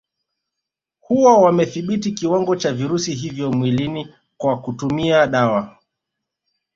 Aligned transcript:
Huwa 0.99 1.37
wamedhibiti 1.37 2.11
kiwango 2.11 2.55
cha 2.55 2.73
virusi 2.73 3.13
hivyo 3.13 3.51
mwilini 3.51 4.13
kwa 4.37 4.61
kutumia 4.61 5.27
dawa 5.27 5.77